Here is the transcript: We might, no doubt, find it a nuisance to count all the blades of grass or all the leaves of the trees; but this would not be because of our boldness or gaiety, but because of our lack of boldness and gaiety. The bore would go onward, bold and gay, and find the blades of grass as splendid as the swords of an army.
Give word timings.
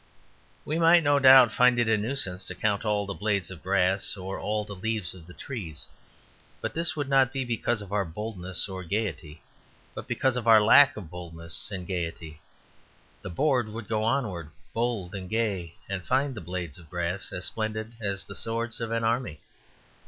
We 0.65 0.79
might, 0.79 1.03
no 1.03 1.19
doubt, 1.19 1.51
find 1.53 1.77
it 1.77 1.87
a 1.87 1.95
nuisance 1.95 2.43
to 2.47 2.55
count 2.55 2.83
all 2.85 3.05
the 3.05 3.13
blades 3.13 3.51
of 3.51 3.61
grass 3.61 4.17
or 4.17 4.39
all 4.39 4.65
the 4.65 4.73
leaves 4.73 5.13
of 5.13 5.27
the 5.27 5.33
trees; 5.35 5.85
but 6.59 6.73
this 6.73 6.95
would 6.95 7.07
not 7.07 7.31
be 7.31 7.45
because 7.45 7.83
of 7.83 7.93
our 7.93 8.03
boldness 8.03 8.67
or 8.67 8.83
gaiety, 8.83 9.43
but 9.93 10.07
because 10.07 10.35
of 10.37 10.47
our 10.47 10.59
lack 10.59 10.97
of 10.97 11.11
boldness 11.11 11.69
and 11.69 11.85
gaiety. 11.87 12.41
The 13.21 13.29
bore 13.29 13.61
would 13.61 13.87
go 13.87 14.03
onward, 14.03 14.49
bold 14.73 15.13
and 15.13 15.29
gay, 15.29 15.75
and 15.87 16.03
find 16.03 16.33
the 16.33 16.41
blades 16.41 16.79
of 16.79 16.89
grass 16.89 17.31
as 17.31 17.45
splendid 17.45 17.93
as 18.01 18.25
the 18.25 18.35
swords 18.35 18.81
of 18.81 18.89
an 18.89 19.03
army. 19.03 19.39